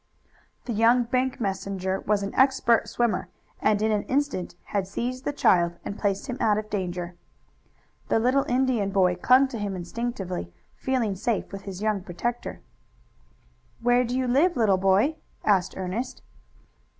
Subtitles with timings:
[0.65, 3.27] The young bank messenger was an expert swimmer,
[3.59, 7.13] and in an instant had seized the child and placed him out of danger.
[8.07, 12.61] The little Indian boy clung to him instinctively, feeling safe with his young protector.
[13.79, 16.23] "Where do you live, little boy?" asked Ernest.